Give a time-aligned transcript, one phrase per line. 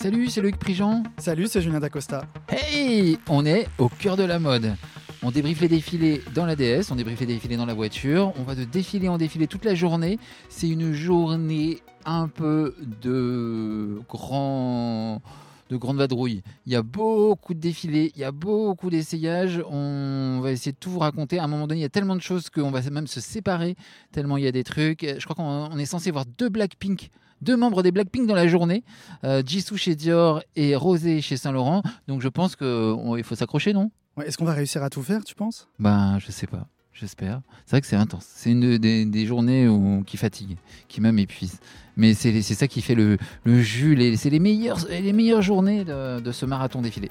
[0.00, 1.02] Salut, c'est Loïc Prigent.
[1.16, 2.24] Salut, c'est Julien Dacosta.
[2.48, 4.76] Hey On est au cœur de la mode.
[5.24, 8.44] On débriefe les défilés dans la DS, on débriefe les défilés dans la voiture, on
[8.44, 10.20] va de défilé en défilé toute la journée.
[10.48, 15.20] C'est une journée un peu de grand
[15.68, 16.42] de grande vadrouille.
[16.66, 19.60] Il y a beaucoup de défilés, il y a beaucoup d'essayages.
[19.68, 21.40] On va essayer de tout vous raconter.
[21.40, 23.74] À un moment donné, il y a tellement de choses qu'on va même se séparer,
[24.12, 25.04] tellement il y a des trucs.
[25.18, 27.10] Je crois qu'on est censé voir deux Blackpink
[27.42, 28.84] deux membres des Blackpink dans la journée,
[29.24, 31.82] euh, Jisoo chez Dior et Rosé chez Saint Laurent.
[32.06, 33.90] Donc je pense qu'il faut s'accrocher, non?
[34.24, 35.68] Est-ce qu'on va réussir à tout faire, tu penses?
[35.78, 36.66] Ben, je sais pas.
[36.92, 37.42] J'espère.
[37.64, 38.26] C'est vrai que c'est intense.
[38.28, 40.56] C'est une des, des journées où, qui fatigue,
[40.88, 41.60] qui même épuise.
[41.96, 44.16] Mais c'est ça qui fait le, le jus.
[44.16, 47.08] C'est les meilleures, les meilleures journées de, de ce marathon défilé.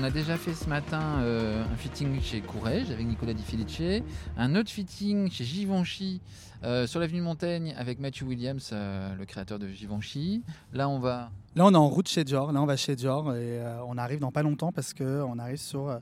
[0.00, 4.04] On a déjà fait ce matin euh, un fitting chez Courrèges avec Nicolas Di Felice,
[4.36, 6.20] un autre fitting chez Givenchy
[6.62, 10.44] euh, sur l'avenue Montaigne avec Matthew Williams, euh, le créateur de Givenchy.
[10.72, 11.32] Là, on va.
[11.56, 12.52] Là, on est en route chez Dior.
[12.52, 15.98] Là, on va chez Dior et on arrive dans pas longtemps parce qu'on arrive sur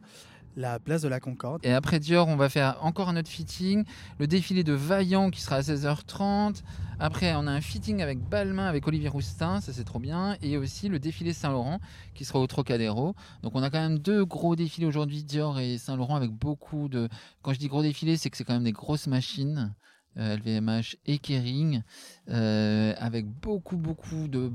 [0.56, 1.64] la place de la Concorde.
[1.64, 3.84] Et après Dior, on va faire encore un autre fitting.
[4.18, 6.62] Le défilé de Vaillant qui sera à 16h30.
[6.98, 10.36] Après, on a un fitting avec Balmain, avec Olivier Roustin, ça c'est trop bien.
[10.42, 11.78] Et aussi le défilé Saint-Laurent
[12.14, 13.14] qui sera au Trocadéro.
[13.42, 17.08] Donc on a quand même deux gros défilés aujourd'hui, Dior et Saint-Laurent, avec beaucoup de.
[17.42, 19.74] Quand je dis gros défilés, c'est que c'est quand même des grosses machines.
[20.16, 21.82] LVMH euh, et Kering,
[22.30, 24.50] euh, avec beaucoup, beaucoup de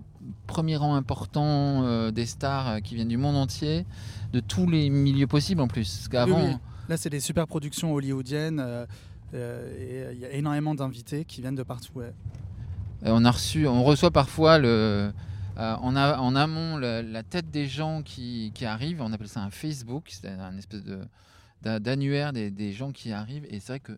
[0.48, 3.86] premiers rangs importants, euh, des stars qui viennent du monde entier,
[4.34, 6.08] de tous les milieux possibles en plus.
[6.09, 6.59] qu'avant,
[6.90, 8.59] Là, c'est des super productions hollywoodiennes.
[9.34, 12.02] et il y a énormément d'invités qui viennent de partout.
[13.03, 15.14] on a reçu, on reçoit parfois le,
[15.58, 19.02] en, en, amont la, tête des gens qui, qui, arrivent.
[19.02, 21.00] On appelle ça un Facebook, c'est un espèce de
[21.62, 23.46] d'annuaire des, des, gens qui arrivent.
[23.52, 23.92] Et c'est vrai que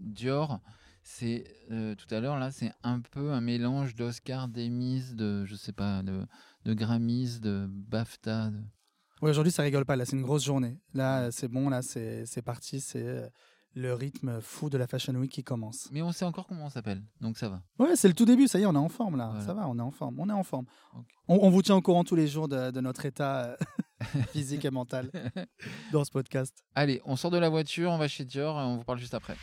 [0.00, 0.58] Dior,
[1.04, 5.54] c'est euh, tout à l'heure là, c'est un peu un mélange d'Oscar, d'Emmys, de je
[5.54, 6.26] sais pas, de,
[6.64, 8.50] de Grammys, de BAFTA.
[9.20, 9.96] Oui, aujourd'hui ça rigole pas.
[9.96, 10.80] Là, c'est une grosse journée.
[10.94, 11.68] Là, c'est bon.
[11.68, 12.80] Là, c'est parti.
[12.80, 13.28] C'est euh,
[13.74, 15.88] le rythme fou de la Fashion Week qui commence.
[15.92, 17.62] Mais on sait encore comment on s'appelle, donc ça va.
[17.78, 18.48] Ouais, c'est le tout début.
[18.48, 19.34] Ça y est, on est en forme là.
[19.44, 20.18] Ça va, on est en forme.
[20.18, 20.64] On est en forme.
[21.28, 23.56] On, vous tient au courant tous les jours de, de notre état euh,
[24.32, 25.10] physique et mental
[25.92, 26.64] dans ce podcast.
[26.74, 29.36] Allez, on sort de la voiture, on va chez Dior on vous parle juste après.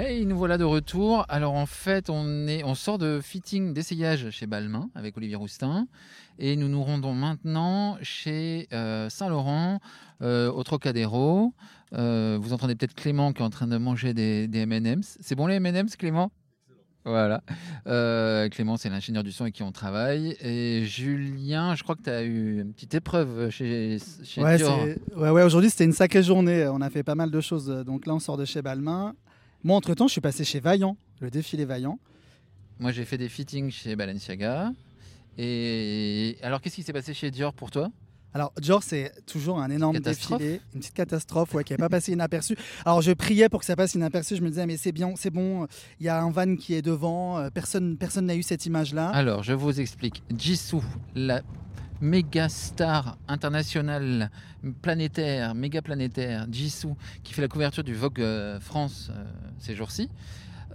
[0.00, 1.24] Hey, nous voilà de retour.
[1.28, 5.88] Alors en fait, on, est, on sort de fitting d'essayage chez Balmain avec Olivier Roustin
[6.38, 9.80] et nous nous rendons maintenant chez euh, Saint-Laurent
[10.22, 11.52] euh, au Trocadéro.
[11.94, 15.18] Euh, vous entendez peut-être Clément qui est en train de manger des, des M&M's.
[15.20, 16.30] C'est bon les M&M's, Clément?
[17.04, 17.42] Voilà.
[18.50, 20.36] Clément, c'est l'ingénieur du son avec qui on travaille.
[20.40, 24.62] Et Julien, je crois que tu as eu une petite épreuve chez, chez ouais,
[25.16, 26.68] Ouais, ouais aujourd'hui, c'était une sacrée journée.
[26.68, 27.66] On a fait pas mal de choses.
[27.84, 29.14] Donc là, on sort de chez Balmain.
[29.64, 31.98] Moi, entre-temps, je suis passé chez Vaillant, le défilé Vaillant.
[32.78, 34.72] Moi, j'ai fait des fittings chez Balenciaga.
[35.36, 37.90] Et alors, qu'est-ce qui s'est passé chez Dior pour toi?
[38.34, 42.12] Alors, Dior, c'est toujours un énorme défilé, une petite catastrophe ouais, qui n'est pas passé
[42.12, 42.56] inaperçu.
[42.84, 44.36] Alors, je priais pour que ça passe inaperçu.
[44.36, 45.66] Je me disais, mais c'est bien, c'est bon,
[45.98, 49.08] il y a un van qui est devant, euh, personne personne n'a eu cette image-là.
[49.08, 50.22] Alors, je vous explique.
[50.36, 50.82] Jisoo,
[51.14, 51.42] la
[52.00, 54.30] méga star internationale,
[54.82, 59.24] planétaire, méga planétaire, Jisoo, qui fait la couverture du Vogue euh, France euh,
[59.58, 60.08] ces jours-ci,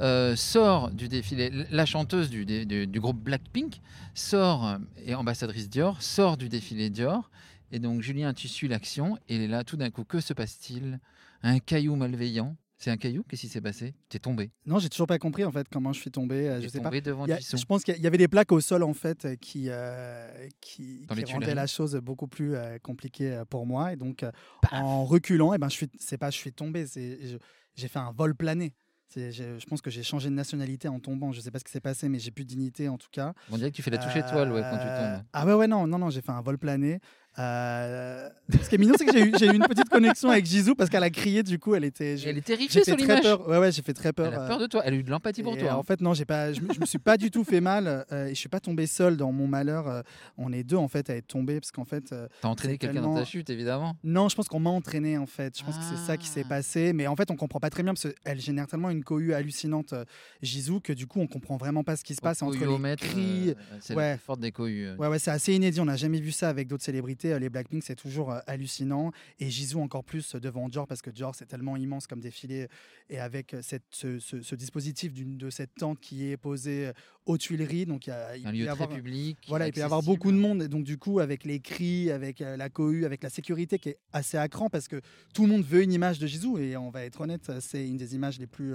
[0.02, 3.82] euh, sort du défilé, la chanteuse du, du, groupe Blackpink
[4.14, 7.30] sort, et ambassadrice Dior, sort du défilé Dior.
[7.72, 11.00] Et donc Julien, tu suis l'action, et là, tout d'un coup, que se passe-t-il?
[11.42, 13.24] Un caillou malveillant c'est un caillou?
[13.24, 13.96] Qu'est-ce qui s'est passé?
[14.10, 16.50] Tu es tombé Non, j'ai toujours pas compris en fait comment je suis tombé.
[16.50, 18.94] Euh, je sais tombé devant Je pense qu'il y avait des plaques au sol en
[18.94, 24.26] fait euh, qui euh, qui, rendaient la chose beaucoup plus compliquée pour moi et donc
[24.72, 28.12] en reculant, et eh ben je suis c'est pas je suis tombé, j'ai fait un
[28.12, 28.74] vol plané.
[29.16, 31.32] Je pense que j'ai changé de nationalité en tombant.
[31.32, 33.34] Je sais pas ce qui s'est passé, mais j'ai plus de dignité en tout cas.
[33.52, 35.24] On dirait que tu fais la touche étoile ouais, quand tu tombes.
[35.34, 37.00] Ah ouais, ouais, non, non, non, j'ai fait un vol plané.
[37.40, 38.30] Euh,
[38.62, 40.90] ce qui est mignon, c'est que j'ai eu, eu, une petite connexion avec Jisoo parce
[40.90, 42.16] qu'elle a crié, du coup, elle était.
[42.26, 43.26] Elle est terrifiée sur l'image.
[43.48, 44.28] Ouais, ouais, j'ai fait très peur.
[44.28, 45.76] Elle a peur de toi, elle a eu de l'empathie pour toi.
[45.76, 48.28] En fait, non, j'ai pas, je, je, me suis pas du tout fait mal euh,
[48.28, 49.88] et je suis pas tombé seul dans mon malheur.
[49.88, 50.02] Euh,
[50.38, 52.14] on est deux en fait à être tombés parce qu'en fait.
[52.42, 55.58] T'as entraîné quelqu'un dans ta chute, évidemment Non, je pense qu'on m'a entraîné en fait.
[55.58, 56.50] Je pense que c'est ça qui s'est ah.
[56.50, 56.94] passé.
[56.94, 59.94] Mais en fait, on comprend pas très bien parce qu'elle génère tellement une cohue hallucinante,
[60.42, 63.56] Jisoo, que du coup, on comprend vraiment pas ce qui se passe entre les cris.
[63.80, 64.18] c'est ouais.
[64.18, 64.96] forte des cohues.
[64.98, 65.80] Ouais, ouais, c'est assez inédit.
[65.80, 69.12] On n'a jamais vu ça avec d'autres célébrités vérité, les Blackpink, c'est toujours hallucinant.
[69.40, 72.68] Et Jisoo encore plus devant Dior, parce que Dior, c'est tellement immense comme défilé.
[73.10, 76.92] Et avec cette, ce, dispositif de cette tente qui est posée
[77.26, 77.86] aux Tuileries.
[77.86, 79.38] Donc, il, y a, un lieu très public.
[79.48, 80.64] Voilà, il peut y avoir beaucoup de monde.
[80.64, 83.98] Et donc, du coup, avec les cris, avec la cohue, avec la sécurité qui est
[84.12, 85.02] assez à cran, parce que
[85.34, 86.58] tout le monde veut une image de Jisoo.
[86.58, 88.74] Et on va être honnête, c'est une des images les plus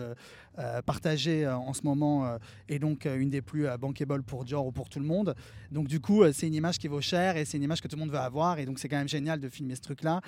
[0.87, 2.39] partagées en ce moment.
[2.69, 5.35] et donc, une des plus bankable pour Dior ou pour tout le monde.
[5.71, 7.97] Donc, du coup, c'est une image qui vaut cher et c'est une image que tout
[7.97, 8.59] le monde veut avoir.
[8.59, 10.21] Et donc, c'est quand même génial de filmer ce truc-là.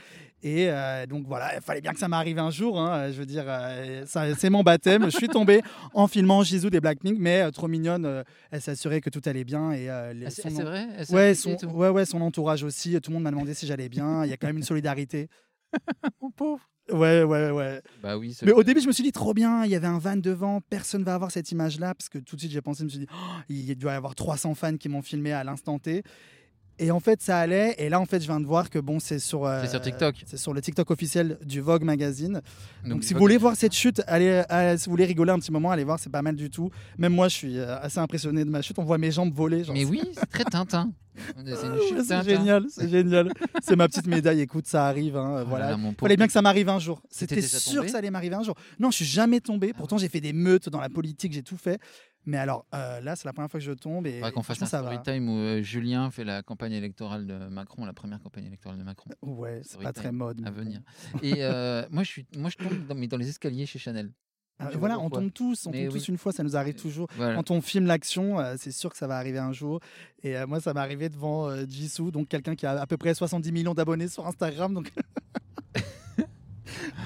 [0.43, 2.81] Et euh, donc, voilà, il fallait bien que ça m'arrive un jour.
[2.81, 3.11] Hein.
[3.11, 5.05] je veux dire, euh, c'est mon baptême.
[5.05, 5.63] je suis tombé
[5.95, 8.07] en filmant Jisoo des Blackpink, mais euh, trop mignonne.
[8.51, 9.73] Elle s'assurait que tout allait bien.
[9.73, 13.01] Et, ah, c'est vrai ouais, son, ouais, ouais, son entourage aussi.
[13.01, 14.25] Tout le monde m'a demandé si j'allais bien.
[14.25, 15.29] Il y a quand même une solidarité.
[16.21, 16.69] mon pauvre.
[16.91, 17.83] Ouais, ouais, ouais.
[18.03, 19.65] Bah oui, mais au début, je me suis dit trop bien.
[19.65, 20.61] Il y avait un van devant.
[20.61, 21.95] Personne va avoir cette image-là.
[21.95, 23.95] Parce que tout de suite, j'ai pensé, je me suis dit, oh, il doit y
[23.95, 26.03] avoir 300 fans qui m'ont filmé à l'instant T.
[26.81, 27.75] Et en fait, ça allait.
[27.79, 29.49] Et là, en fait, je viens de voir que bon, c'est sur.
[29.63, 30.15] c'est sur TikTok.
[30.27, 32.41] C'est sur le TikTok officiel du Vogue Magazine.
[32.85, 34.43] Donc, si vous voulez voir cette chute, allez,
[34.79, 36.71] si vous voulez rigoler un petit moment, allez voir, c'est pas mal du tout.
[36.99, 38.79] Même moi, je suis assez impressionné de ma chute.
[38.79, 39.63] On voit mes jambes voler.
[39.73, 40.91] Mais oui, c'est très Tintin.
[42.07, 43.31] C'est génial, c'est génial.
[43.63, 44.41] C'est ma petite médaille.
[44.41, 45.17] Écoute, ça arrive.
[45.17, 45.77] Hein, voilà.
[45.77, 47.03] Il fallait bien que ça m'arrive un jour.
[47.11, 48.55] C'était sûr que ça allait m'arriver un jour.
[48.79, 49.73] Non, je suis jamais tombé.
[49.73, 51.79] Pourtant, j'ai fait des meutes dans la politique, j'ai tout fait.
[52.27, 54.07] Mais alors euh, là, c'est la première fois que je tombe.
[54.07, 57.85] Et qu'on fasse un story time où euh, Julien fait la campagne électorale de Macron,
[57.85, 59.11] la première campagne électorale de Macron.
[59.23, 60.43] Ouais, c'est pas très mode.
[60.47, 60.81] À venir.
[61.23, 64.13] et euh, moi, je suis, moi, je tombe dans, dans les escaliers chez Chanel.
[64.63, 67.09] Ah, voilà, on tombe tous, on tombe tous une fois, ça nous arrive toujours.
[67.17, 69.81] Quand on filme l'action, c'est sûr que ça va arriver un jour.
[70.23, 73.53] Et moi, ça m'est arrivé devant Jisoo, donc quelqu'un qui a à peu près 70
[73.53, 74.75] millions d'abonnés sur Instagram.
[74.75, 74.93] Donc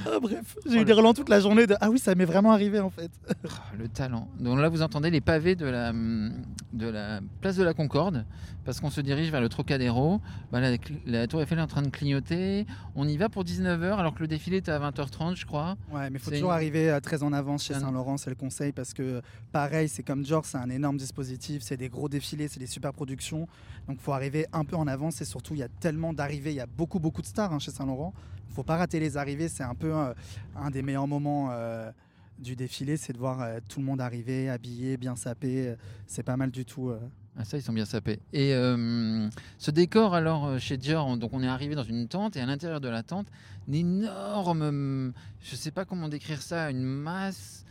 [0.07, 2.25] Ah, bref, j'ai eu oh, des relents toute la journée de Ah oui, ça m'est
[2.25, 3.11] vraiment arrivé en fait.
[3.29, 3.49] Oh,
[3.79, 4.29] le talent.
[4.39, 8.25] Donc là, vous entendez les pavés de la, de la place de la Concorde,
[8.65, 10.21] parce qu'on se dirige vers le Trocadéro.
[10.53, 10.61] Bah,
[11.07, 12.67] la, Tour Eiffel est en train de clignoter.
[12.95, 15.77] On y va pour 19h, alors que le défilé est à 20h30, je crois.
[15.93, 18.73] Ouais, mais il faut toujours arriver euh, très en avance chez Saint-Laurent, c'est le conseil,
[18.73, 19.23] parce que
[19.53, 22.93] pareil, c'est comme George, c'est un énorme dispositif, c'est des gros défilés, c'est des super
[22.93, 23.49] productions.
[23.89, 26.51] Donc il faut arriver un peu en avance et surtout, il y a tellement d'arrivées,
[26.51, 28.15] il y a beaucoup, beaucoup de stars hein, chez Saint-Laurent
[28.55, 29.49] faut pas rater les arrivées.
[29.49, 30.15] C'est un peu euh,
[30.57, 31.91] un des meilleurs moments euh,
[32.39, 35.75] du défilé, c'est de voir euh, tout le monde arriver, habillé, bien sapé.
[36.07, 36.93] C'est pas mal du tout.
[37.37, 38.21] Ah, ça, ils sont bien sapés.
[38.33, 42.47] Et ce décor, alors, chez Dior, donc on est arrivé dans une tente, et à
[42.47, 43.27] l'intérieur de la tente,
[43.67, 45.13] une énorme,
[45.43, 47.64] je sais pas comment décrire ça, une masse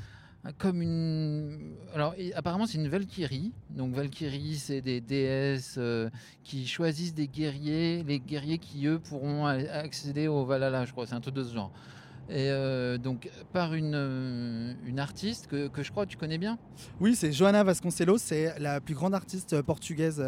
[0.57, 1.75] comme une.
[1.93, 3.53] Alors, apparemment, c'est une Valkyrie.
[3.69, 6.09] Donc, Valkyrie, c'est des déesses euh,
[6.43, 11.07] qui choisissent des guerriers, les guerriers qui, eux, pourront accéder au Valhalla, je crois.
[11.07, 11.71] C'est un truc de ce genre.
[12.29, 16.57] Et euh, donc, par une, euh, une artiste que, que, je crois tu connais bien?
[17.01, 20.23] Oui, c'est Joana Vasconcelos, c'est la plus grande artiste portugaise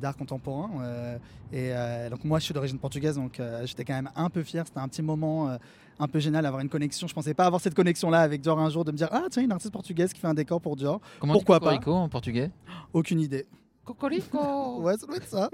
[0.00, 1.18] d'art contemporain.
[1.52, 1.72] et
[2.10, 4.66] donc, moi, je suis d'origine portugaise, donc j'étais quand même un peu fier.
[4.66, 5.58] C'était un petit moment
[5.98, 7.06] un peu génial d'avoir une connexion.
[7.06, 9.42] Je pensais pas avoir cette connexion-là avec Dior un jour, de me dire Ah, tiens,
[9.42, 11.00] une artiste portugaise qui fait un décor pour Dior.
[11.20, 12.50] Comment Pourquoi pas en portugais?
[12.92, 13.46] Aucune idée.
[13.84, 15.50] Cocorico Ouais, ça doit être ça.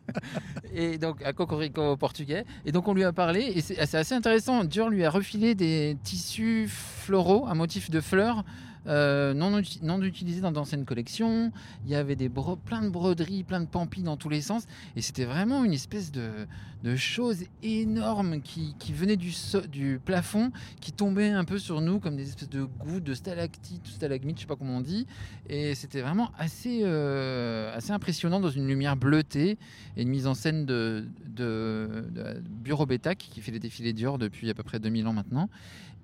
[0.74, 2.44] et donc, à Cocorico portugais.
[2.64, 4.64] Et donc, on lui a parlé, et c'est assez intéressant.
[4.64, 8.44] Dior lui a refilé des tissus floraux, un motif de fleurs,
[8.88, 9.50] euh, non,
[9.82, 11.52] non dans d'anciennes collections.
[11.84, 14.66] Il y avait des plein de broderies, plein de pampis dans tous les sens.
[14.96, 16.30] Et c'était vraiment une espèce de,
[16.82, 19.32] de chose énorme qui, qui venait du,
[19.70, 23.86] du plafond, qui tombait un peu sur nous comme des espèces de gouttes, de stalactites,
[23.86, 25.06] stalagmites, je sais pas comment on dit.
[25.48, 29.58] Et c'était vraiment assez, euh, assez impressionnant dans une lumière bleutée
[29.96, 32.04] et une mise en scène de, de,
[32.48, 35.48] Bureau Betac qui fait les défilés Dior depuis à peu près 2000 ans maintenant.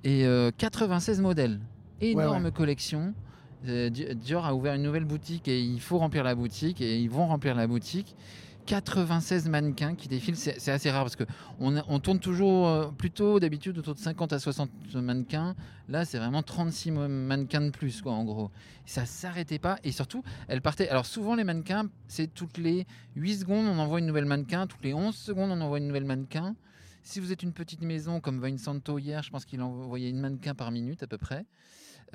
[0.03, 0.27] Et
[0.59, 1.61] 96 euh, modèles
[2.00, 3.14] énorme collection.
[3.66, 7.09] Euh, Dior a ouvert une nouvelle boutique et il faut remplir la boutique et ils
[7.09, 8.14] vont remplir la boutique.
[8.66, 11.25] 96 mannequins qui défilent, c'est assez rare parce que
[11.61, 15.54] on, tourne toujours euh, plutôt d'habitude autour de 50 à 60 mannequins.
[15.88, 18.50] Là, c'est vraiment 36 mannequins de plus, quoi, en gros.
[18.87, 20.88] Ça s'arrêtait pas et surtout, elle partait.
[20.88, 24.85] Alors, souvent, les mannequins, c'est toutes les 8 secondes, on envoie une nouvelle mannequin, toutes
[24.85, 26.54] les 11 secondes, on envoie une nouvelle mannequin.
[27.02, 30.54] Si vous êtes une petite maison comme Santo hier, je pense qu'il envoyait une mannequin
[30.54, 31.45] par minute à peu près.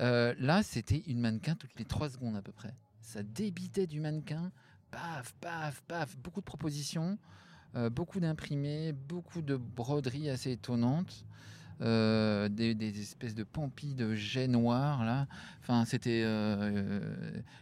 [0.00, 2.74] Euh, là, c'était une mannequin toutes les 3 secondes à peu près.
[3.00, 4.52] Ça débitait du mannequin,
[4.90, 7.18] paf, paf, paf, beaucoup de propositions,
[7.76, 11.24] euh, beaucoup d'imprimés, beaucoup de broderies assez étonnantes.
[11.82, 15.26] Euh, des, espèces de pampis de jet noir là.
[15.62, 16.22] Enfin, c'était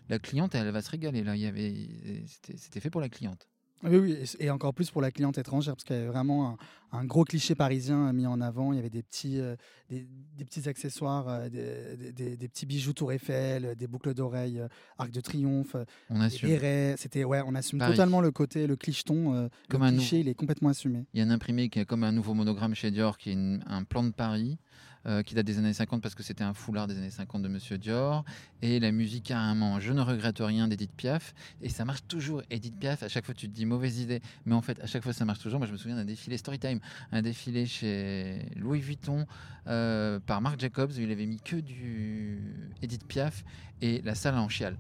[0.08, 1.37] la cliente, elle va se régaler là.
[1.37, 3.49] Il y avait, c'était fait pour la cliente.
[3.85, 6.56] Oui, oui, et encore plus pour la cliente étrangère, parce qu'il y avait vraiment
[6.92, 8.73] un, gros cliché parisien mis en avant.
[8.73, 9.54] Il y avait des petits, euh,
[9.88, 10.04] des,
[10.44, 14.61] petits accessoires, euh, des, des, petits bijoux Tour Eiffel, des boucles d'oreilles,
[14.99, 15.76] Arc de Triomphe,
[16.11, 16.49] on assume.
[16.97, 19.49] C'était, ouais, on assume totalement le côté, le clicheton.
[19.68, 21.06] comme le cliché, il est complètement assumé.
[21.14, 23.61] Il y a un imprimé qui a comme un nouveau monogramme chez Dior, qui est
[23.66, 24.58] un plan de Paris.
[25.07, 27.49] Euh, qui date des années 50 parce que c'était un foulard des années 50 de
[27.49, 28.25] Monsieur Dior.
[28.62, 31.35] Et la musique carrément Je ne regrette rien d'Edith Piaf.
[31.62, 32.43] Et ça marche toujours.
[32.50, 35.05] Edith Piaf, à chaque fois tu te dis mauvaise idée, mais en fait à chaque
[35.05, 35.61] fois ça marche toujours.
[35.61, 36.81] Moi je me souviens d'un défilé Storytime,
[37.12, 39.26] un défilé chez Louis Vuitton
[39.69, 42.40] euh, par Marc Jacobs où il avait mis que du
[42.83, 43.45] Edith Piaf
[43.81, 44.76] et la salle en chiale.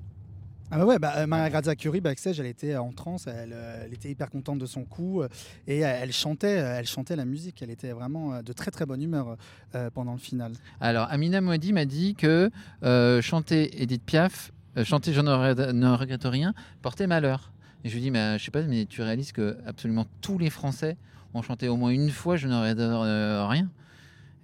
[0.70, 3.94] Ah ouais, bah, euh, Maria Grazia Curie, backstage, elle était en transe, elle, euh, elle
[3.94, 5.28] était hyper contente de son coup euh,
[5.66, 7.62] et elle chantait, elle chantait la musique.
[7.62, 9.36] Elle était vraiment de très très bonne humeur
[9.94, 10.52] pendant le final.
[10.80, 12.50] Alors, Amina Mouadi m'a dit que
[13.22, 14.52] chanter Edith Piaf,
[14.84, 17.52] chanter Je ne regrette rien, portait malheur.
[17.84, 20.50] Et je lui dis, mais je sais pas, mais tu réalises que absolument tous les
[20.50, 20.96] Français
[21.32, 23.70] ont chanté au moins une fois Je ne regrette rien.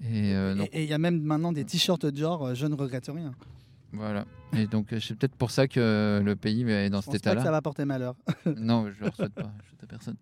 [0.02, 3.32] Et il y a même maintenant des t-shirts de genre Je ne regrette rien.
[3.96, 4.24] Voilà.
[4.56, 7.42] Et donc, euh, c'est peut-être pour ça que le pays est dans cet état-là.
[7.42, 8.14] ça va porter malheur.
[8.46, 9.50] non, je ne le souhaite pas.
[9.62, 10.16] Je souhaite à personne.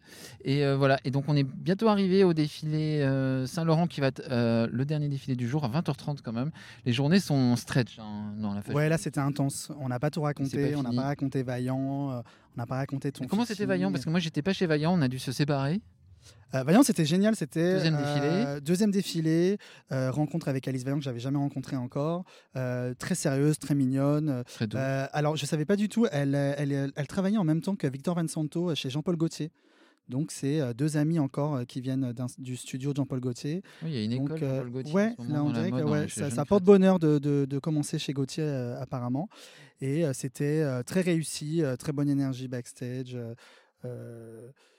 [0.44, 0.98] Et euh, voilà.
[1.04, 5.08] Et donc, on est bientôt arrivé au défilé euh, Saint-Laurent qui va être le dernier
[5.08, 6.50] défilé du jour à 20h30 quand même.
[6.84, 9.70] Les journées sont stretch hein, dans la Ouais, là, c'était intense.
[9.78, 10.74] On n'a pas tout raconté.
[10.76, 11.76] on n'a pas raconté Vaillant.
[11.76, 12.22] on
[12.56, 13.26] n'a pas raconté ton.
[13.26, 13.92] comment c'était Vaillant?
[13.92, 14.94] Parce que moi, j'étais pas chez Vaillant.
[14.98, 15.80] On a dû se séparer.
[16.54, 17.36] Euh, Vaillant, c'était génial.
[17.36, 18.26] C'était deuxième défilé.
[18.26, 19.58] Euh, deuxième défilé.
[19.90, 22.24] Euh, rencontre avec Alice Vaillant que j'avais jamais rencontré encore.
[22.54, 24.44] très sérieuse, très mignonne.
[25.12, 26.06] alors, je savais pas du tout.
[26.10, 29.50] Elle, elle, elle, travaillait en même temps que Victor Van Santo chez Jean-Paul Gaultier.
[30.08, 33.62] Donc, c'est deux amis encore qui viennent du studio de Jean-Paul Gaultier.
[33.82, 34.94] Oui, il y a une école Jean-Paul Gaultier.
[34.94, 38.44] Ouais, là, on dirait que ouais, ça, porte bonheur de, de, de, commencer chez Gaultier,
[38.78, 39.28] apparemment.
[39.80, 43.16] Et c'était très réussi, très bonne énergie backstage.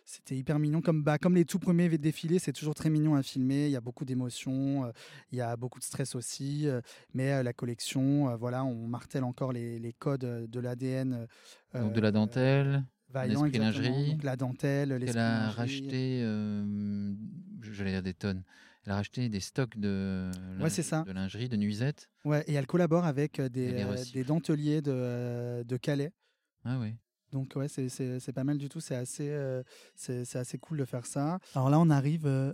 [0.05, 0.81] C'était hyper mignon.
[0.81, 3.67] Comme, bah, comme les tout premiers défilés, c'est toujours très mignon à filmer.
[3.67, 4.91] Il y a beaucoup d'émotions, euh,
[5.31, 6.67] il y a beaucoup de stress aussi.
[6.67, 6.81] Euh,
[7.13, 11.27] mais euh, la collection, voilà, on martèle encore les, les codes de l'ADN.
[11.73, 12.83] Donc de la dentelle,
[13.13, 14.17] l'esprit lingerie.
[14.23, 16.21] la dentelle, Elle a racheté,
[17.61, 18.43] j'allais dire des tonnes.
[18.85, 20.29] Elle a racheté des stocks de,
[20.59, 21.03] ouais, ça.
[21.03, 22.09] de lingerie, de nuisettes.
[22.25, 26.11] Ouais, et elle collabore avec des, des denteliers de, de Calais.
[26.65, 26.95] Ah oui.
[27.33, 28.79] Donc ouais, c'est pas mal du tout.
[28.79, 29.63] C'est assez, euh,
[29.95, 31.39] c'est assez cool de faire ça.
[31.55, 32.53] Alors là, on arrive euh,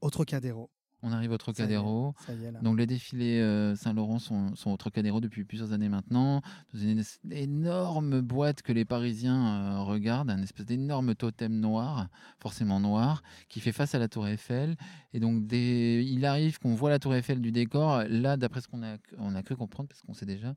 [0.00, 0.70] au Trocadéro.
[1.06, 2.16] On arrive au Trocadéro.
[2.62, 6.42] Donc les défilés euh, Saint-Laurent sont, au Trocadéro depuis plusieurs années maintenant.
[6.74, 12.08] Dans une énorme boîte que les Parisiens regardent, un espèce d'énorme totem noir,
[12.40, 14.74] forcément noir, qui fait face à la Tour Eiffel.
[15.12, 18.02] Et donc il arrive qu'on voit la Tour Eiffel du décor.
[18.08, 20.56] Là, d'après ce qu'on a, on a cru comprendre, parce qu'on sait déjà,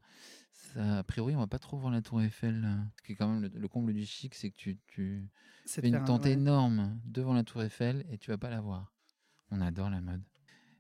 [0.78, 2.68] a priori, on va pas trop voir la Tour Eiffel.
[2.98, 5.30] Ce qui est quand même le, comble du chic, c'est que tu, tu
[5.68, 8.92] fais une tente énorme devant la Tour Eiffel et tu vas pas la voir.
[9.52, 10.24] On adore la mode.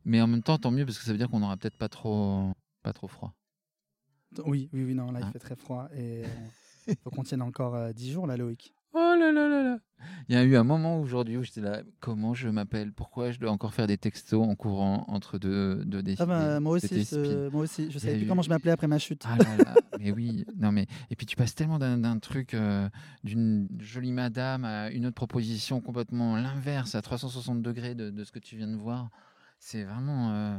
[0.09, 1.87] Mais en même temps, tant mieux parce que ça veut dire qu'on n'aura peut-être pas
[1.87, 2.51] trop,
[2.81, 3.35] pas trop froid.
[4.43, 6.23] Oui, oui, oui, non, là il hein fait très froid et
[6.87, 8.73] il faut qu'on tienne encore 10 euh, jours là, Loïc.
[8.95, 9.79] Oh là là là là
[10.27, 12.91] Il y a eu un moment aujourd'hui où j'étais là, comment je m'appelle?
[12.91, 16.59] Pourquoi je dois encore faire des textos en courant entre deux, deux défis ah bah,
[16.59, 17.07] moi, aussi,
[17.51, 19.25] moi aussi, je savais plus comment je m'appelais après ma chute.
[19.27, 22.89] Ah là là, mais oui, non mais et puis tu passes tellement d'un truc euh,
[23.23, 28.31] d'une jolie madame à une autre proposition complètement l'inverse à 360 degrés de, de, ce
[28.31, 29.11] que tu viens de voir.
[29.59, 30.57] C'est vraiment, euh,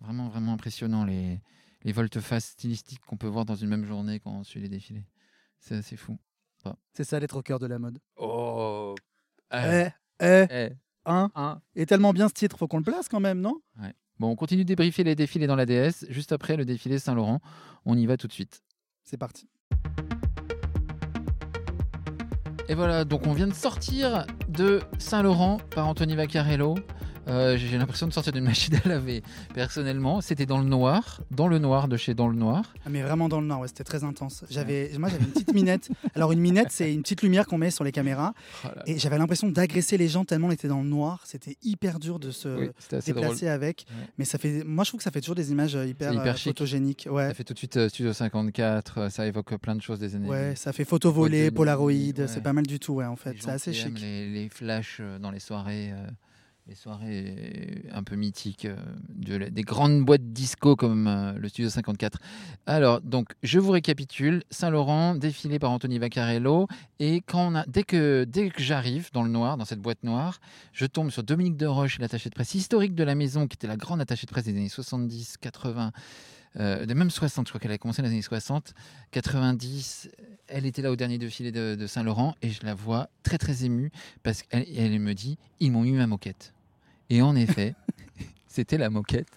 [0.00, 1.40] vraiment, vraiment impressionnant les,
[1.82, 5.06] les volte-face stylistiques qu'on peut voir dans une même journée quand on suit les défilés.
[5.58, 6.18] C'est assez fou.
[6.92, 7.98] C'est ça d'être au cœur de la mode.
[8.16, 8.94] Oh
[9.52, 9.88] Eh,
[10.20, 10.68] eh, eh.
[11.04, 13.60] Hein Et tellement bien ce titre, faut qu'on le place quand même, non?
[14.20, 16.06] Bon, on continue de débriefer les défilés dans la DS.
[16.08, 17.40] Juste après le défilé Saint-Laurent,
[17.84, 18.62] on y va tout de suite.
[19.02, 19.48] C'est parti.
[22.68, 26.76] Et voilà, donc on vient de sortir de Saint-Laurent par Anthony Vaccarello.
[27.28, 29.22] Euh, j'ai l'impression de sortir d'une machine à laver.
[29.54, 32.74] Personnellement, c'était dans le noir, dans le noir de chez Dans le Noir.
[32.84, 34.44] Ah, mais vraiment dans le noir, ouais, c'était très intense.
[34.50, 35.90] J'avais, moi, j'avais une petite minette.
[36.14, 38.34] Alors une minette, c'est une petite lumière qu'on met sur les caméras.
[38.64, 41.22] Oh et j'avais l'impression d'agresser les gens tellement on était dans le noir.
[41.24, 42.72] C'était hyper dur de se
[43.04, 43.86] déplacer avec.
[44.18, 46.34] Mais ça fait, moi, je trouve que ça fait toujours des images euh, hyper, hyper
[46.34, 47.06] euh, photogéniques.
[47.10, 47.28] Ouais.
[47.28, 49.10] Ça fait tout de suite Studio 54.
[49.10, 50.28] Ça évoque plein de choses des années.
[50.28, 51.92] Ouais, ça fait photo volée, Polaroid.
[52.26, 53.36] C'est pas mal du tout, ouais, en fait.
[53.38, 54.00] C'est assez chic.
[54.00, 55.92] Les, les, flashs dans les soirées
[56.68, 62.18] les soirées un peu mythiques euh, des grandes boîtes disco comme euh, le Studio 54.
[62.66, 64.44] Alors, donc, je vous récapitule.
[64.50, 66.68] Saint-Laurent, défilé par Anthony Vaccarello.
[67.00, 68.26] Et quand dès que,
[68.58, 70.40] j'arrive dans le noir, dans cette boîte noire,
[70.72, 73.66] je tombe sur Dominique de Roche, l'attaché de presse historique de la maison, qui était
[73.66, 75.92] la grande attachée de presse des années 70, 80.
[76.58, 78.74] Euh, de même 60, je crois qu'elle a commencé dans les années 60,
[79.10, 80.10] 90,
[80.48, 83.64] elle était là au dernier défilé de, de Saint-Laurent et je la vois très très
[83.64, 83.90] émue
[84.22, 86.52] parce qu'elle elle me dit ils m'ont mis ma moquette.
[87.10, 87.74] Et en effet,
[88.46, 89.28] c'était la moquette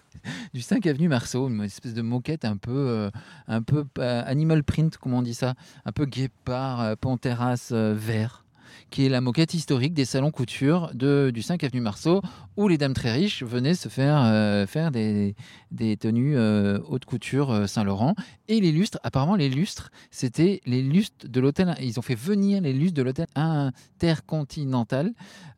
[0.54, 3.10] du 5 avenue Marceau, une espèce de moquette un peu, euh,
[3.48, 5.54] un peu euh, animal print, comment on dit ça,
[5.84, 8.44] un peu guépard, euh, panthéras vert
[8.90, 12.22] qui est la moquette historique des salons couture du 5 avenue Marceau,
[12.56, 15.34] où les dames très riches venaient se faire, euh, faire des,
[15.70, 18.14] des tenues euh, haute couture euh, Saint-Laurent.
[18.48, 22.60] Et les lustres, apparemment les lustres, c'était les lustres de l'hôtel, ils ont fait venir
[22.60, 25.12] les lustres de l'hôtel intercontinental,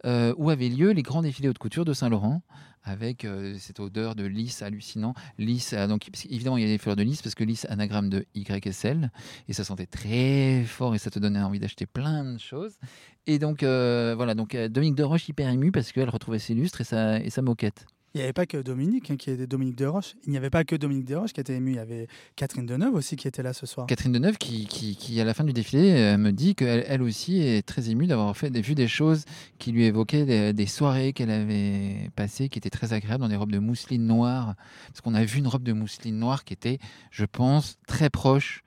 [0.04, 2.42] où avaient lieu les grands défilés haute couture de Saint-Laurent
[2.90, 5.14] avec euh, cette odeur de lys hallucinant.
[5.38, 8.08] Lys, euh, donc évidemment, il y a des fleurs de lys parce que lys, anagramme
[8.08, 9.10] de YSL,
[9.48, 12.78] et ça sentait très fort et ça te donnait envie d'acheter plein de choses.
[13.26, 16.80] Et donc, euh, voilà, donc Dominique de Roche hyper émue parce qu'elle retrouvait ses lustres
[16.80, 17.86] et sa, et sa moquette.
[18.18, 20.16] Il n'y avait pas que Dominique, hein, qui était Dominique Desroches.
[20.26, 21.70] Il n'y avait pas que Dominique Desroches qui était ému.
[21.70, 23.86] Il y avait Catherine Deneuve aussi qui était là ce soir.
[23.86, 27.64] Catherine Deneuve qui, à la fin du défilé, euh, me dit qu'elle elle aussi est
[27.64, 29.24] très émue d'avoir fait vu des choses
[29.60, 33.52] qui lui évoquaient des, soirées qu'elle avait passées, qui étaient très agréables dans des robes
[33.52, 34.56] de mousseline noire.
[34.88, 36.80] Parce qu'on a vu une robe de mousseline noire qui était,
[37.12, 38.64] je pense, très proche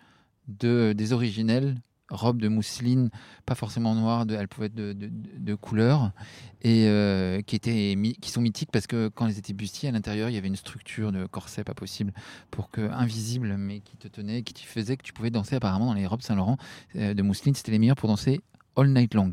[0.48, 1.76] de, des originelles
[2.12, 3.10] robe de mousseline,
[3.46, 6.12] pas forcément noire, de, elle pouvait être de, de, couleur,
[6.62, 10.30] et euh, qui, étaient, qui sont mythiques parce que quand elles étaient bustiers, à l'intérieur,
[10.30, 12.14] il y avait une structure de corset pas possible,
[12.52, 15.88] pour que invisible, mais qui te tenait, qui te faisait que tu pouvais danser apparemment
[15.88, 16.58] dans les robes Saint-Laurent
[16.96, 17.56] euh, de mousseline.
[17.56, 18.42] C'était les meilleurs pour danser
[18.76, 19.32] all night long.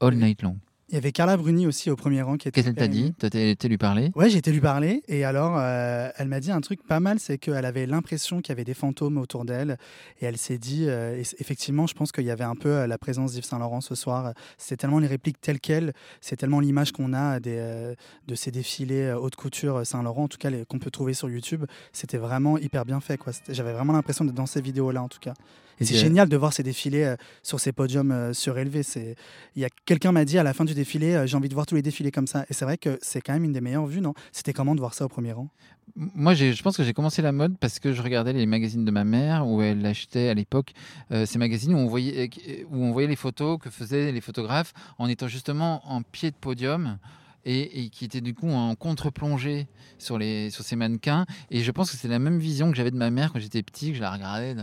[0.00, 0.58] All night long.
[0.90, 2.62] Il y avait Carla Bruni aussi au premier rang qui était.
[2.62, 4.10] Qu'est-ce qu'elle t'a dit Tu été lui parler?
[4.16, 5.04] Ouais, j'ai été lui parler.
[5.06, 8.48] Et alors, euh, elle m'a dit un truc pas mal c'est qu'elle avait l'impression qu'il
[8.48, 9.76] y avait des fantômes autour d'elle.
[10.20, 12.98] Et elle s'est dit, euh, effectivement, je pense qu'il y avait un peu euh, la
[12.98, 14.34] présence d'Yves Saint-Laurent ce soir.
[14.58, 17.94] C'est tellement les répliques telles quelles, c'est tellement l'image qu'on a des,
[18.26, 21.66] de ces défilés haute couture Saint-Laurent, en tout cas qu'on peut trouver sur YouTube.
[21.92, 23.20] C'était vraiment hyper bien fait.
[23.48, 25.34] J'avais vraiment l'impression d'être dans ces vidéos-là, en tout cas.
[25.80, 28.82] Et c'est génial de voir ces défilés euh, sur ces podiums euh, surélevés.
[28.82, 29.16] C'est,
[29.56, 31.54] il y a quelqu'un m'a dit à la fin du défilé, euh, j'ai envie de
[31.54, 32.44] voir tous les défilés comme ça.
[32.50, 34.12] Et c'est vrai que c'est quand même une des meilleures vues, non?
[34.30, 35.48] C'était comment de voir ça au premier rang?
[35.96, 38.90] Moi, je pense que j'ai commencé la mode parce que je regardais les magazines de
[38.90, 40.70] ma mère où elle achetait à l'époque
[41.10, 42.30] ces magazines où on, voyait,
[42.70, 46.36] où on voyait les photos que faisaient les photographes en étant justement en pied de
[46.36, 46.96] podium
[47.44, 49.66] et, qui était du coup en contre-plongée
[49.98, 50.18] sur,
[50.50, 51.26] sur ces mannequins.
[51.50, 53.62] Et je pense que c'est la même vision que j'avais de ma mère quand j'étais
[53.62, 54.54] petit, que je la regardais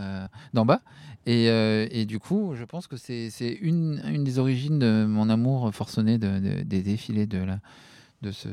[0.52, 0.80] d'en bas.
[1.26, 3.30] Et, euh, et, du coup, je pense que c'est
[3.60, 7.60] une, une, des origines de mon amour forcené de, des défilés de, la,
[8.22, 8.48] de ce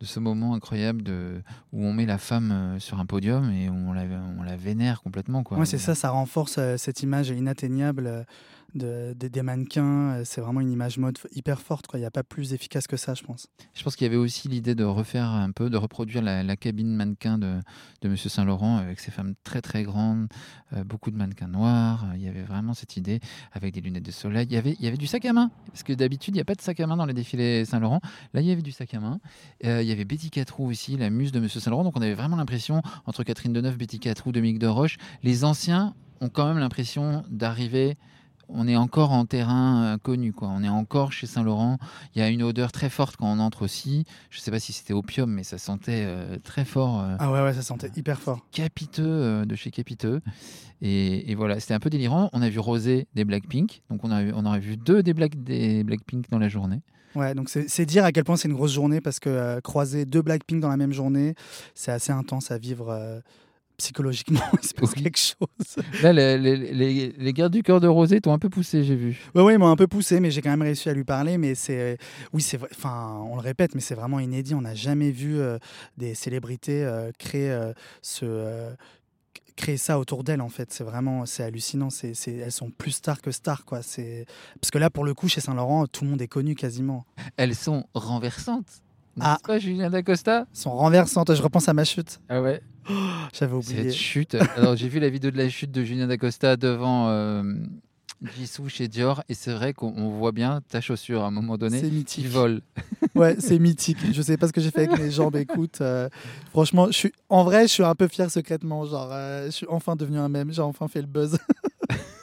[0.00, 1.42] de ce moment incroyable de,
[1.72, 4.04] où on met la femme euh, sur un podium et on la,
[4.38, 5.42] on la vénère complètement.
[5.42, 5.62] Quoi.
[5.66, 8.24] C'est ça, ça renforce euh, cette image inatteignable
[8.74, 10.14] de, des mannequins.
[10.14, 11.86] Euh, c'est vraiment une image mode hyper forte.
[11.94, 13.48] Il n'y a pas plus efficace que ça, je pense.
[13.74, 16.94] Je pense qu'il y avait aussi l'idée de refaire un peu, de reproduire la, cabine
[16.94, 17.58] mannequin de,
[18.02, 20.28] de Monsieur Saint-Laurent avec ses femmes très très grandes,
[20.72, 22.06] euh, beaucoup de mannequins noirs.
[22.16, 23.20] Il y avait vraiment cette idée
[23.52, 24.46] avec des lunettes de soleil.
[24.50, 26.60] Il y avait, du sac à main, parce que d'habitude, il n'y a pas de
[26.60, 28.00] sac à main dans les défilés Saint-Laurent.
[28.34, 29.20] Là, il y avait du sac à main.
[29.64, 31.84] Euh, il y avait Betty Catrou aussi, la muse de Monsieur Saint-Laurent.
[31.84, 35.94] Donc on avait vraiment l'impression, entre Catherine Deneuve, Betty Catrou, Dominique de Roche, les anciens
[36.20, 37.96] ont quand même l'impression d'arriver
[38.54, 40.48] on est encore en terrain inconnu, quoi.
[40.48, 41.78] On est encore chez Saint-Laurent.
[42.14, 44.04] Il y a une odeur très forte quand on entre aussi.
[44.30, 47.00] Je ne sais pas si c'était opium, mais ça sentait euh, très fort.
[47.00, 48.46] Euh, ah ouais, ouais, ça sentait hyper fort.
[48.52, 50.20] Capiteux euh, de chez Capiteux.
[50.82, 52.30] Et, voilà, c'était un peu délirant.
[52.32, 53.82] On a vu Rosé des Blackpink.
[53.90, 56.80] Donc on, a, on aurait vu deux des, Black, des Blackpink dans la journée.
[57.14, 60.22] Ouais, donc c'est dire à quel point c'est une grosse journée parce que croiser deux
[60.22, 61.34] Blackpink dans la même journée,
[61.74, 63.20] c'est assez intense à vivre
[63.80, 65.84] psychologiquement, il se passe quelque chose.
[66.02, 69.18] Là, les, les, les, gardes du cœur de Rosé t'ont un peu poussé, j'ai vu.
[69.34, 71.38] Oui, oui, ils m'ont un peu poussé, mais j'ai quand même réussi à lui parler.
[71.38, 71.98] Mais c'est,
[72.32, 74.54] oui, c'est, enfin, on le répète, mais c'est vraiment inédit.
[74.54, 75.58] On n'a jamais vu euh,
[75.96, 78.70] des célébrités euh, créer euh, ce
[79.56, 83.20] créer ça autour d'elles en fait c'est vraiment c'est hallucinant c'est, elles sont plus stars
[83.20, 84.24] que stars quoi c'est
[84.58, 87.04] parce que là pour le coup chez Saint Laurent tout le monde est connu quasiment
[87.36, 88.80] elles sont renversantes
[89.18, 92.62] ah pas Julien Dacosta sont renversantes je repense à ma chute ah ouais
[93.32, 93.84] J'avais oublié.
[93.84, 94.36] Cette chute.
[94.56, 97.42] Alors, j'ai vu la vidéo de la chute de Julien Dacosta devant euh,
[98.22, 101.80] Jisoo chez Dior et c'est vrai qu'on voit bien ta chaussure à un moment donné
[102.04, 102.60] qui vole.
[103.14, 103.98] ouais, c'est mythique.
[104.12, 105.36] Je sais pas ce que j'ai fait avec mes jambes.
[105.36, 106.08] Écoute, euh,
[106.50, 108.84] franchement, je suis en vrai, je suis un peu fier secrètement.
[108.84, 110.52] Genre, euh, je suis enfin devenu un mème.
[110.52, 111.38] J'ai enfin fait le buzz.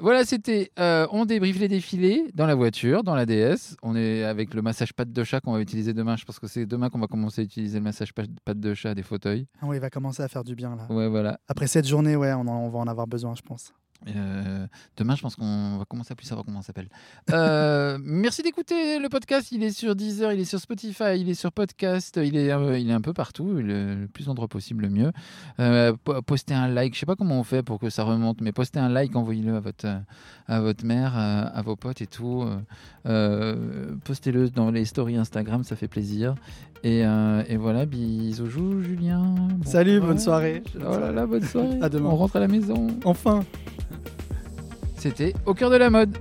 [0.00, 0.70] Voilà, c'était.
[0.78, 3.76] Euh, on débriefe les défilés dans la voiture, dans la DS.
[3.82, 6.16] On est avec le massage patte de chat qu'on va utiliser demain.
[6.16, 8.94] Je pense que c'est demain qu'on va commencer à utiliser le massage patte de chat
[8.94, 9.46] des fauteuils.
[9.60, 10.86] Ah oui, il va commencer à faire du bien là.
[10.88, 11.40] Ouais, voilà.
[11.48, 13.72] Après cette journée, ouais, on, on va en avoir besoin, je pense.
[14.06, 16.88] Euh, demain, je pense qu'on va commencer à plus savoir comment ça s'appelle.
[17.30, 19.50] Euh, merci d'écouter le podcast.
[19.52, 22.78] Il est sur Deezer, il est sur Spotify, il est sur podcast, il est, euh,
[22.78, 23.54] il est un peu partout.
[23.54, 25.12] Le, plus d'endroits possible, le mieux.
[26.26, 26.94] postez un like.
[26.94, 29.56] Je sais pas comment on fait pour que ça remonte, mais postez un like, envoyez-le
[29.56, 29.88] à votre,
[30.46, 32.48] à votre mère, à, vos potes et tout.
[34.04, 36.34] postez-le dans les stories Instagram, ça fait plaisir.
[36.84, 39.34] Et, et voilà, bisous, Julien.
[39.64, 40.62] Salut, bonne soirée.
[40.76, 41.78] Oh là là, bonne soirée.
[41.82, 42.10] à demain.
[42.10, 42.86] On rentre à la maison.
[43.04, 43.44] Enfin.
[44.96, 46.16] C'était au cœur de la mode.